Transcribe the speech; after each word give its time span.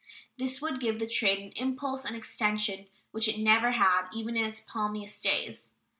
This 0.35 0.63
would 0.63 0.79
give 0.79 0.97
the 0.97 1.05
trade 1.05 1.37
an 1.43 1.51
impulse 1.55 2.05
and 2.05 2.15
extension 2.15 2.87
which 3.11 3.27
it 3.27 3.33
has 3.35 3.43
never 3.43 3.73
had, 3.73 4.07
even 4.11 4.35
in 4.35 4.45
its 4.45 4.59
palmiest 4.59 5.21
days. 5.21 5.73